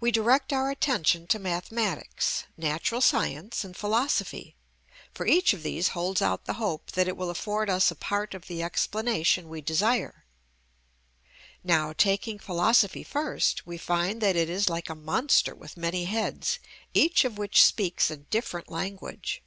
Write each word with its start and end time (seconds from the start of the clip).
We 0.00 0.10
direct 0.10 0.50
our 0.50 0.70
attention 0.70 1.26
to 1.26 1.38
mathematics, 1.38 2.44
natural 2.56 3.02
science, 3.02 3.64
and 3.64 3.76
philosophy, 3.76 4.56
for 5.12 5.26
each 5.26 5.52
of 5.52 5.62
these 5.62 5.88
holds 5.88 6.22
out 6.22 6.46
the 6.46 6.54
hope 6.54 6.92
that 6.92 7.06
it 7.06 7.18
will 7.18 7.28
afford 7.28 7.68
us 7.68 7.90
a 7.90 7.96
part 7.96 8.32
of 8.32 8.46
the 8.46 8.62
explanation 8.62 9.50
we 9.50 9.60
desire. 9.60 10.24
Now, 11.62 11.92
taking 11.92 12.38
philosophy 12.38 13.04
first, 13.04 13.66
we 13.66 13.76
find 13.76 14.22
that 14.22 14.36
it 14.36 14.48
is 14.48 14.70
like 14.70 14.88
a 14.88 14.94
monster 14.94 15.54
with 15.54 15.76
many 15.76 16.06
heads, 16.06 16.58
each 16.94 17.26
of 17.26 17.36
which 17.36 17.62
speaks 17.62 18.10
a 18.10 18.16
different 18.16 18.70
language. 18.70 19.42